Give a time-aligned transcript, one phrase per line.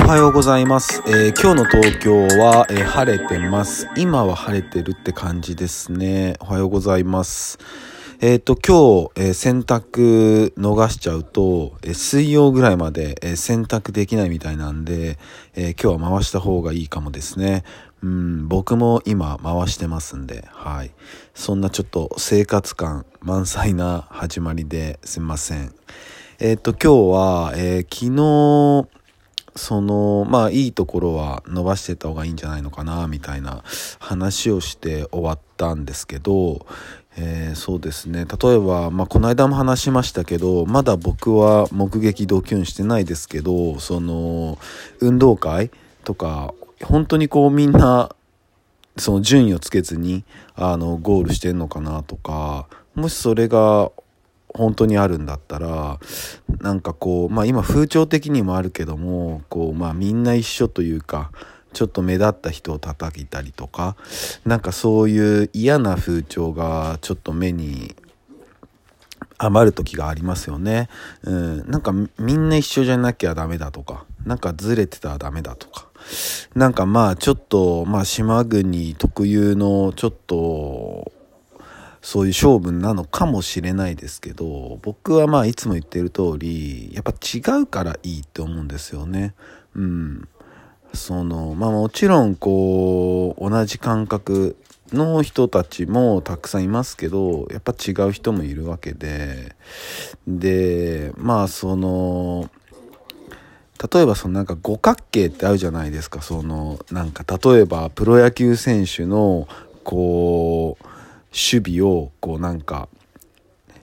[0.00, 1.02] おはようございます。
[1.06, 3.88] えー今日の東京は、えー晴れてます。
[3.96, 6.36] 今は晴れてるって感じですね。
[6.40, 7.58] おはようございます。
[8.20, 15.18] えっ、と、今日、え洗濯逃しちゃうと、え水曜ぐらいまで、え洗濯できないみたいなんで、
[15.54, 17.64] え今日は回した方がいいかもですね。
[18.02, 20.90] うん、僕も今回してますんで、はい。
[21.34, 25.72] そんなちょっと生活感満載な始まりですみません。
[26.40, 29.03] えっ、と、今日は、えー昨日、
[29.56, 33.62] その、まあいいところは伸ばしてった方がいいんじゃないのかな、みたいな
[33.98, 36.66] 話をして終わったんですけど、
[37.16, 38.24] えーそうですね。
[38.24, 44.58] 例えば、まあこの間も話しましたけど、まだ僕は目撃ドキュンしてないですけど、その、
[45.00, 45.70] 運動会
[46.04, 48.14] とか、本当にこうみんな、
[48.96, 50.24] その順位をつけずに、
[50.54, 53.90] あの、ゴールしてんのかなとか、もしそれが
[54.54, 55.98] 本当にあるんだったら
[56.60, 61.32] なんかこうまあ今風潮的にもあるけどもこうまあみんな一緒というか
[61.72, 63.96] ちょっと目立った人を叩いたりとか
[64.46, 67.96] なんかそういう嫌な風潮がちょっと目に
[69.38, 70.88] 余る時がありますよね。
[71.24, 75.88] うん、なんかみんな一緒じゃなきゃダメだとかなんかずれてたらダメだとか
[76.54, 81.12] なんかまあちょっとまあ島国特有のちょっと
[82.04, 89.34] そういう勝負なのかもしれないですけど、僕はまあいつも言ってる通り、やっぱ違うからいいって思うんですよね。
[89.74, 90.28] うん。
[90.92, 94.58] その、まあもちろんこう、同じ感覚
[94.92, 99.56] の人たちもたくさんいますけど、やっぱ違う人もいるわけで、
[100.28, 102.50] で、まあその、
[103.94, 106.20] 例えばそのなんか五角形ってあるじゃないですか。
[106.20, 109.48] その、なんか例えばプロ野球選手の、
[109.84, 110.83] こう、
[111.34, 112.88] 守備をこうなんか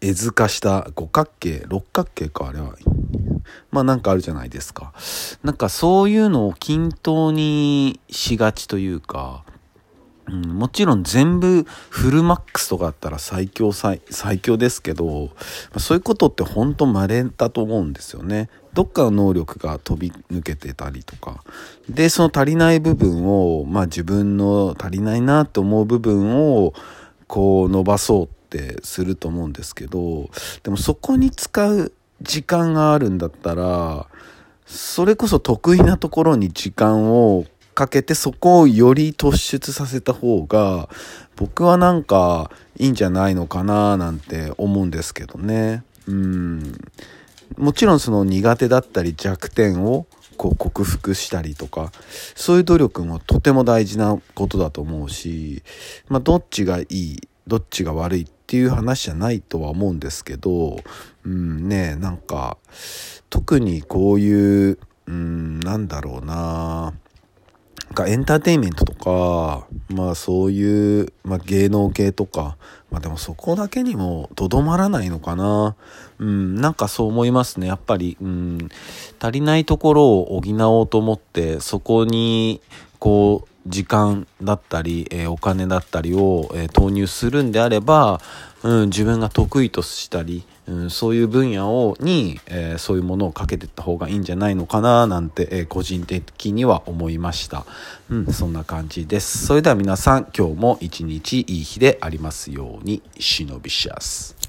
[0.00, 2.76] 絵図化した五角形六角形かあれは
[3.70, 4.92] まあなんかあるじゃないですか。
[5.42, 9.44] なんかそういうのを均等にしがちというか、
[10.28, 14.00] うん、もちろん全部フルマックスとかあったら最強最
[14.40, 15.30] 強ですけど、
[15.78, 18.48] そういうことって本当稀だと思うんですよね。
[18.72, 21.42] どっかの能力が飛び抜けてたりとか。
[21.88, 26.72] でその足りない部分をまあ自分の足りないなと思う部分を
[27.26, 30.28] こう伸ばそうってすると思うんですけど
[30.62, 34.06] でもそこに使う時間があるんだったら
[34.66, 40.88] それこそ得意なところに時間をかけてそこをより突出させた方が
[41.36, 45.82] 僕はなんかいいんじゃないのかななんて思うんですけどね。
[46.06, 46.74] うん。
[47.56, 51.92] もちろんその苦手だったり弱点をこう克服したりとか
[52.34, 55.62] そういう努力もとても大事なことだと思うし、
[56.08, 60.78] まあ、どっちがいいどっちが悪いっていう話じゃないとは思うんですけど、
[61.24, 62.56] うんね、なんか
[63.30, 66.94] 特にこういう、うん、なんだろうな。
[67.92, 72.56] なんかエンターテインメントとか、まあそういう、まあ芸能系とか、
[72.90, 75.76] まあでもそこだけにもとどまらないのかな。
[76.18, 77.66] うん、なんかそう思いますね。
[77.66, 78.70] やっぱり、うん、
[79.20, 82.62] 足りないところを補おうと思って、そこに、
[83.02, 88.20] こう、時間だったり、えーお金だったりを、えー投入するんであれば、
[88.62, 97.66] うん、自分が得意としたり、うん、そういう分野をに、えーそういうものをかけていった方がいいんじゃないのかななんて、え個人的には思いました。
[98.08, 99.46] うん、そんな感じです。
[99.46, 104.41] それでは皆さん、今日も一日いい日でありますように、忍びしやす。